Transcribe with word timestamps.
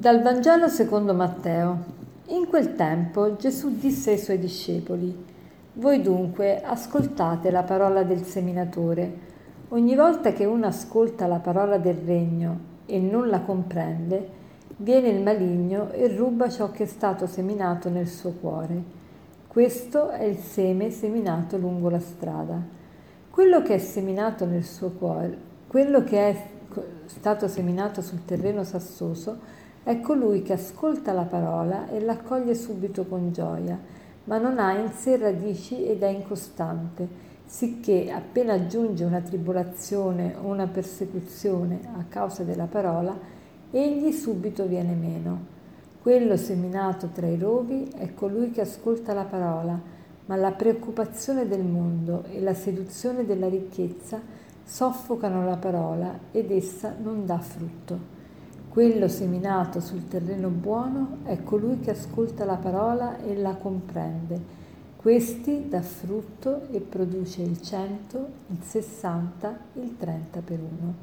Dal 0.00 0.22
Vangelo 0.22 0.68
secondo 0.68 1.12
Matteo. 1.12 1.78
In 2.28 2.46
quel 2.46 2.74
tempo 2.74 3.36
Gesù 3.36 3.76
disse 3.78 4.12
ai 4.12 4.18
suoi 4.18 4.38
discepoli, 4.38 5.14
Voi 5.74 6.00
dunque 6.00 6.62
ascoltate 6.62 7.50
la 7.50 7.64
parola 7.64 8.02
del 8.02 8.24
seminatore. 8.24 9.12
Ogni 9.68 9.94
volta 9.94 10.32
che 10.32 10.46
uno 10.46 10.64
ascolta 10.64 11.26
la 11.26 11.36
parola 11.36 11.76
del 11.76 11.96
regno 11.96 12.58
e 12.86 12.98
non 12.98 13.28
la 13.28 13.40
comprende, 13.40 14.26
viene 14.78 15.08
il 15.08 15.22
maligno 15.22 15.90
e 15.90 16.08
ruba 16.16 16.48
ciò 16.48 16.70
che 16.70 16.84
è 16.84 16.86
stato 16.86 17.26
seminato 17.26 17.90
nel 17.90 18.08
suo 18.08 18.32
cuore. 18.40 18.82
Questo 19.48 20.08
è 20.08 20.24
il 20.24 20.38
seme 20.38 20.90
seminato 20.90 21.58
lungo 21.58 21.90
la 21.90 22.00
strada. 22.00 22.58
Quello 23.28 23.60
che 23.60 23.74
è 23.74 23.78
seminato 23.78 24.46
nel 24.46 24.64
suo 24.64 24.92
cuore, 24.92 25.36
quello 25.66 26.02
che 26.04 26.30
è 26.30 26.46
stato 27.04 27.48
seminato 27.48 28.00
sul 28.00 28.24
terreno 28.24 28.64
sassoso, 28.64 29.68
è 29.82 30.00
colui 30.00 30.42
che 30.42 30.52
ascolta 30.52 31.12
la 31.12 31.22
parola 31.22 31.88
e 31.88 32.00
l'accoglie 32.00 32.54
subito 32.54 33.06
con 33.06 33.32
gioia, 33.32 33.78
ma 34.24 34.36
non 34.38 34.58
ha 34.58 34.76
in 34.76 34.90
sé 34.90 35.16
radici 35.16 35.84
ed 35.84 36.02
è 36.02 36.08
incostante, 36.08 37.08
sicché 37.46 38.10
appena 38.12 38.66
giunge 38.66 39.04
una 39.04 39.20
tribolazione 39.20 40.36
o 40.40 40.46
una 40.48 40.66
persecuzione 40.66 41.80
a 41.96 42.04
causa 42.08 42.44
della 42.44 42.66
parola, 42.66 43.16
egli 43.70 44.12
subito 44.12 44.66
viene 44.66 44.94
meno. 44.94 45.58
Quello 46.02 46.36
seminato 46.36 47.08
tra 47.08 47.26
i 47.26 47.38
rovi 47.38 47.90
è 47.96 48.12
colui 48.14 48.50
che 48.50 48.60
ascolta 48.60 49.14
la 49.14 49.24
parola, 49.24 49.80
ma 50.26 50.36
la 50.36 50.52
preoccupazione 50.52 51.48
del 51.48 51.64
mondo 51.64 52.24
e 52.30 52.40
la 52.40 52.54
seduzione 52.54 53.24
della 53.24 53.48
ricchezza 53.48 54.20
soffocano 54.62 55.44
la 55.44 55.56
parola 55.56 56.16
ed 56.30 56.50
essa 56.52 56.94
non 57.02 57.26
dà 57.26 57.38
frutto. 57.38 58.19
Quello 58.70 59.08
seminato 59.08 59.80
sul 59.80 60.06
terreno 60.06 60.46
buono 60.46 61.18
è 61.24 61.42
colui 61.42 61.80
che 61.80 61.90
ascolta 61.90 62.44
la 62.44 62.54
parola 62.54 63.18
e 63.18 63.36
la 63.36 63.54
comprende. 63.56 64.40
Questi 64.94 65.68
dà 65.68 65.82
frutto 65.82 66.68
e 66.70 66.78
produce 66.78 67.42
il 67.42 67.60
100, 67.60 68.26
il 68.46 68.58
60, 68.62 69.58
il 69.72 69.96
30 69.98 70.40
per 70.42 70.58
uno. 70.60 70.94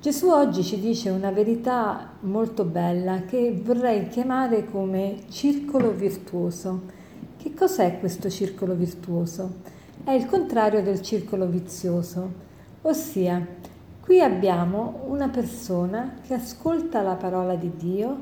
Gesù 0.00 0.30
oggi 0.30 0.64
ci 0.64 0.80
dice 0.80 1.10
una 1.10 1.30
verità 1.30 2.10
molto 2.22 2.64
bella 2.64 3.20
che 3.20 3.60
vorrei 3.62 4.08
chiamare 4.08 4.64
come 4.64 5.26
circolo 5.28 5.92
virtuoso. 5.92 6.82
Che 7.36 7.54
cos'è 7.54 8.00
questo 8.00 8.28
circolo 8.28 8.74
virtuoso? 8.74 9.58
È 10.02 10.10
il 10.10 10.26
contrario 10.26 10.82
del 10.82 11.02
circolo 11.02 11.46
vizioso, 11.46 12.32
ossia 12.82 13.76
Qui 14.08 14.22
abbiamo 14.22 15.02
una 15.08 15.28
persona 15.28 16.14
che 16.26 16.32
ascolta 16.32 17.02
la 17.02 17.16
parola 17.16 17.56
di 17.56 17.72
Dio, 17.76 18.18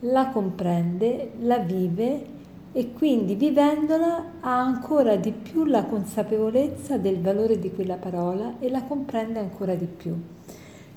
la 0.00 0.26
comprende, 0.30 1.34
la 1.42 1.58
vive 1.58 2.26
e 2.72 2.92
quindi 2.92 3.36
vivendola 3.36 4.24
ha 4.40 4.58
ancora 4.58 5.14
di 5.14 5.30
più 5.30 5.66
la 5.66 5.84
consapevolezza 5.84 6.98
del 6.98 7.20
valore 7.20 7.60
di 7.60 7.72
quella 7.72 7.94
parola 7.94 8.54
e 8.58 8.68
la 8.70 8.82
comprende 8.82 9.38
ancora 9.38 9.76
di 9.76 9.84
più. 9.84 10.20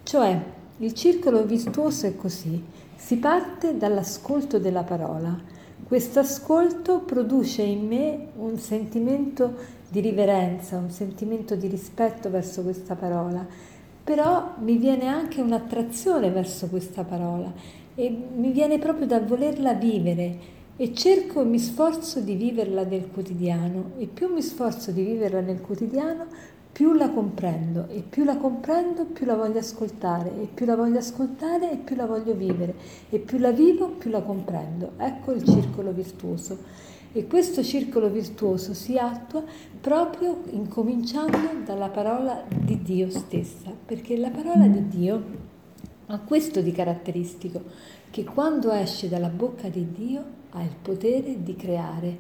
Cioè, 0.02 0.42
il 0.78 0.94
circolo 0.94 1.46
virtuoso 1.46 2.08
è 2.08 2.16
così, 2.16 2.60
si 2.96 3.18
parte 3.18 3.78
dall'ascolto 3.78 4.58
della 4.58 4.84
parola. 4.84 5.40
Questo 5.86 6.18
ascolto 6.18 7.02
produce 7.02 7.62
in 7.62 7.86
me 7.86 8.30
un 8.38 8.58
sentimento 8.58 9.82
di 9.90 10.00
riverenza, 10.00 10.78
un 10.78 10.90
sentimento 10.90 11.54
di 11.54 11.68
rispetto 11.68 12.32
verso 12.32 12.64
questa 12.64 12.96
parola 12.96 13.46
però 14.04 14.56
mi 14.60 14.78
viene 14.78 15.08
anche 15.08 15.42
un'attrazione 15.42 16.30
verso 16.30 16.68
questa 16.68 17.04
parola 17.04 17.52
e 17.96 18.10
mi 18.10 18.52
viene 18.52 18.80
proprio 18.80 19.08
da 19.08 19.20
volerla 19.20 19.74
vivere 19.74 20.62
e 20.76 20.94
cerco 20.94 21.42
e 21.42 21.46
mi 21.46 21.60
sforzo 21.60 22.20
di 22.20 22.36
viverla 22.36 22.84
nel 22.84 23.10
quotidiano 23.12 23.92
e 23.98 24.08
più 24.08 24.34
mi 24.34 24.42
sforzo 24.42 24.92
di 24.92 25.04
viverla 25.04 25.40
nel 25.40 25.62
quotidiano 25.62 26.26
più 26.74 26.94
la 26.94 27.12
comprendo 27.12 27.88
e 27.88 28.02
più 28.02 28.24
la 28.24 28.36
comprendo 28.36 29.06
più 29.06 29.28
la 29.28 29.36
voglio 29.36 29.60
ascoltare 29.60 30.42
e 30.42 30.50
più 30.52 30.66
la 30.66 30.76
voglio 30.76 30.98
ascoltare 30.98 31.72
e 31.72 31.78
più 31.78 31.96
la 31.96 32.08
voglio 32.08 32.34
vivere 32.34 32.74
e 33.10 33.20
più 33.20 33.38
la 33.38 33.52
vivo 33.52 33.90
più 33.90 34.10
la 34.10 34.24
comprendo. 34.24 34.94
Ecco 34.98 35.34
il 35.34 35.44
circolo 35.44 35.92
virtuoso. 35.92 36.58
E 37.16 37.28
questo 37.28 37.62
circolo 37.62 38.10
virtuoso 38.10 38.74
si 38.74 38.98
attua 38.98 39.44
proprio 39.80 40.42
incominciando 40.50 41.38
dalla 41.64 41.90
parola 41.90 42.44
di 42.48 42.82
Dio 42.82 43.12
stessa, 43.12 43.70
perché 43.86 44.18
la 44.18 44.32
parola 44.32 44.66
di 44.66 44.88
Dio 44.88 45.24
ha 46.08 46.18
questo 46.18 46.62
di 46.62 46.72
caratteristico, 46.72 47.62
che 48.10 48.24
quando 48.24 48.72
esce 48.72 49.10
dalla 49.10 49.30
bocca 49.30 49.68
di 49.70 49.92
Dio 49.92 50.24
ha 50.50 50.64
il 50.64 50.74
potere 50.82 51.44
di 51.44 51.56
creare 51.56 52.18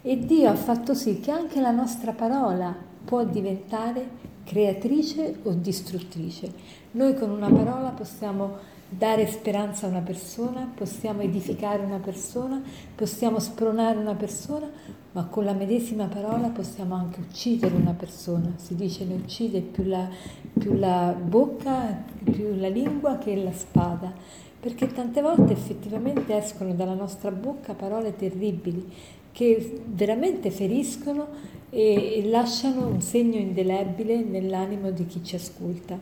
e 0.00 0.16
Dio 0.24 0.48
ha 0.48 0.54
fatto 0.54 0.94
sì 0.94 1.18
che 1.18 1.32
anche 1.32 1.60
la 1.60 1.72
nostra 1.72 2.12
parola 2.12 2.94
può 3.06 3.24
diventare 3.24 4.34
creatrice 4.44 5.38
o 5.44 5.52
distruttrice. 5.52 6.52
Noi 6.92 7.14
con 7.14 7.30
una 7.30 7.50
parola 7.50 7.90
possiamo 7.90 8.74
dare 8.88 9.26
speranza 9.26 9.86
a 9.86 9.90
una 9.90 10.00
persona, 10.00 10.70
possiamo 10.74 11.22
edificare 11.22 11.84
una 11.84 11.98
persona, 11.98 12.62
possiamo 12.94 13.38
spronare 13.38 13.98
una 13.98 14.14
persona, 14.14 14.68
ma 15.12 15.24
con 15.26 15.44
la 15.44 15.52
medesima 15.52 16.06
parola 16.06 16.48
possiamo 16.48 16.94
anche 16.94 17.20
uccidere 17.20 17.74
una 17.74 17.92
persona. 17.92 18.52
Si 18.56 18.74
dice 18.74 19.04
ne 19.04 19.14
uccide 19.14 19.60
più 19.60 19.84
la, 19.84 20.08
più 20.52 20.74
la 20.74 21.14
bocca, 21.18 22.04
più 22.22 22.54
la 22.56 22.68
lingua 22.68 23.18
che 23.18 23.34
la 23.36 23.52
spada, 23.52 24.12
perché 24.58 24.92
tante 24.92 25.22
volte 25.22 25.52
effettivamente 25.52 26.36
escono 26.36 26.74
dalla 26.74 26.94
nostra 26.94 27.30
bocca 27.30 27.74
parole 27.74 28.16
terribili 28.16 28.92
che 29.36 29.82
veramente 29.84 30.50
feriscono 30.50 31.26
e, 31.68 32.14
e 32.14 32.28
lasciano 32.30 32.86
un 32.86 33.02
segno 33.02 33.36
indelebile 33.36 34.22
nell'animo 34.22 34.90
di 34.90 35.04
chi 35.04 35.22
ci 35.22 35.34
ascolta. 35.34 35.98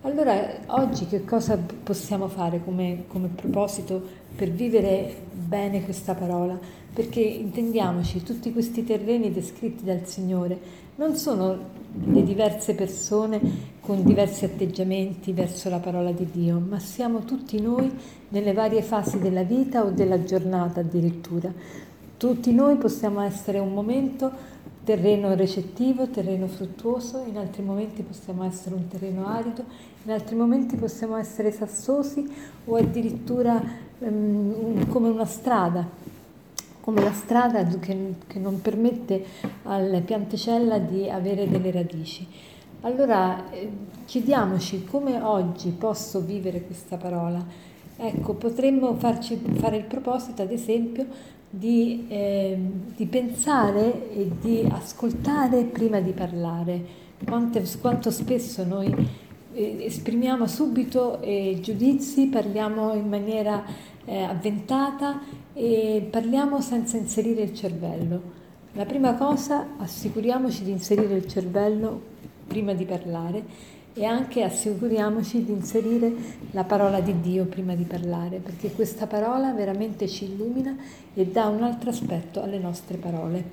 Allora, 0.00 0.60
oggi 0.68 1.04
che 1.04 1.26
cosa 1.26 1.58
possiamo 1.58 2.28
fare 2.28 2.64
come, 2.64 3.04
come, 3.06 3.28
proposito 3.28 4.02
per 4.34 4.50
vivere 4.50 5.14
bene 5.30 5.84
questa 5.84 6.14
parola? 6.14 6.58
Perché 6.94 7.20
intendiamoci, 7.20 8.22
tutti 8.22 8.50
questi 8.50 8.82
terreni 8.82 9.30
descritti 9.30 9.84
dal 9.84 10.06
Signore 10.06 10.58
non 10.94 11.16
sono 11.16 11.58
le 12.02 12.22
diverse 12.22 12.74
persone 12.74 13.40
con 13.80 14.02
diversi 14.04 14.46
atteggiamenti 14.46 15.32
verso 15.32 15.68
la 15.68 15.80
parola 15.80 16.12
di 16.12 16.26
Dio, 16.32 16.58
ma 16.66 16.78
siamo 16.78 17.24
tutti 17.24 17.60
noi 17.60 17.92
nelle 18.28 18.54
varie 18.54 18.80
fasi 18.80 19.18
della 19.18 19.42
vita 19.42 19.84
o 19.84 19.90
della 19.90 20.24
giornata 20.24 20.80
addirittura. 20.80 21.52
Tutti 22.20 22.52
noi 22.52 22.76
possiamo 22.76 23.22
essere 23.22 23.60
un 23.60 23.72
momento 23.72 24.30
terreno 24.84 25.34
recettivo, 25.34 26.08
terreno 26.08 26.48
fruttuoso, 26.48 27.24
in 27.26 27.38
altri 27.38 27.62
momenti 27.62 28.02
possiamo 28.02 28.44
essere 28.44 28.74
un 28.74 28.88
terreno 28.88 29.26
arido, 29.26 29.64
in 30.04 30.10
altri 30.10 30.36
momenti 30.36 30.76
possiamo 30.76 31.16
essere 31.16 31.50
sassosi 31.50 32.30
o 32.66 32.76
addirittura 32.76 33.58
um, 34.00 34.86
come 34.88 35.08
una 35.08 35.24
strada, 35.24 35.88
come 36.82 37.02
la 37.02 37.12
strada 37.14 37.64
che, 37.64 38.14
che 38.26 38.38
non 38.38 38.60
permette 38.60 39.24
alla 39.62 40.02
pianticella 40.02 40.76
di 40.76 41.08
avere 41.08 41.48
delle 41.48 41.70
radici. 41.70 42.28
Allora 42.82 43.50
eh, 43.50 43.70
chiediamoci 44.04 44.84
come 44.84 45.22
oggi 45.22 45.70
posso 45.70 46.20
vivere 46.20 46.60
questa 46.66 46.98
parola. 46.98 47.42
Ecco, 48.02 48.32
potremmo 48.32 48.94
farci, 48.94 49.38
fare 49.56 49.76
il 49.76 49.84
proposito, 49.84 50.40
ad 50.40 50.50
esempio, 50.50 51.06
di, 51.50 52.06
eh, 52.08 52.58
di, 52.96 53.04
pensare 53.04 54.10
e 54.10 54.30
di 54.40 54.66
ascoltare 54.70 55.64
prima 55.64 56.00
di 56.00 56.12
parlare. 56.12 56.82
Quante, 57.22 57.62
quanto 57.78 58.10
spesso 58.10 58.64
noi 58.64 58.90
eh, 59.52 59.84
esprimiamo 59.84 60.46
subito 60.46 61.20
eh, 61.20 61.58
giudizi, 61.60 62.28
parliamo 62.28 62.94
in 62.94 63.06
maniera 63.06 63.62
eh, 64.06 64.22
avventata 64.22 65.20
e 65.52 66.08
parliamo 66.10 66.62
senza 66.62 66.96
inserire 66.96 67.42
il 67.42 67.54
cervello. 67.54 68.22
La 68.72 68.86
prima 68.86 69.12
cosa, 69.12 69.74
assicuriamoci 69.76 70.64
di 70.64 70.70
inserire 70.70 71.16
il 71.16 71.28
cervello 71.28 72.00
prima 72.46 72.72
di 72.72 72.86
parlare 72.86 73.44
e 74.00 74.06
anche 74.06 74.42
assicuriamoci 74.42 75.44
di 75.44 75.52
inserire 75.52 76.10
la 76.52 76.64
parola 76.64 77.00
di 77.00 77.20
Dio 77.20 77.44
prima 77.44 77.74
di 77.74 77.84
parlare, 77.84 78.38
perché 78.38 78.72
questa 78.72 79.06
parola 79.06 79.52
veramente 79.52 80.08
ci 80.08 80.24
illumina 80.24 80.74
e 81.12 81.26
dà 81.26 81.48
un 81.48 81.62
altro 81.62 81.90
aspetto 81.90 82.42
alle 82.42 82.58
nostre 82.58 82.96
parole. 82.96 83.50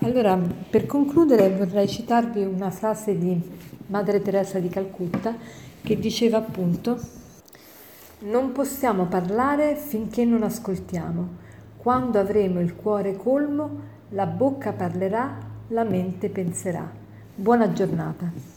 Allora, 0.00 0.38
per 0.68 0.84
concludere 0.84 1.48
vorrei 1.48 1.88
citarvi 1.88 2.42
una 2.42 2.70
frase 2.70 3.16
di 3.16 3.40
Madre 3.86 4.20
Teresa 4.20 4.58
di 4.58 4.68
Calcutta 4.68 5.34
che 5.82 5.98
diceva 5.98 6.36
appunto 6.36 7.00
non 8.18 8.52
possiamo 8.52 9.06
parlare 9.06 9.76
finché 9.76 10.26
non 10.26 10.42
ascoltiamo. 10.42 11.44
Quando 11.78 12.18
avremo 12.18 12.60
il 12.60 12.76
cuore 12.76 13.16
colmo, 13.16 13.70
la 14.10 14.26
bocca 14.26 14.74
parlerà, 14.74 15.38
la 15.68 15.84
mente 15.84 16.28
penserà. 16.28 16.86
Buona 17.34 17.72
giornata. 17.72 18.55